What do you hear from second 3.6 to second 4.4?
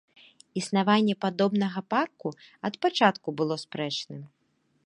спрэчным.